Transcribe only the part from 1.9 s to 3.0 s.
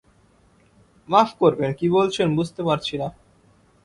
বলছেন বুঝতে পারছি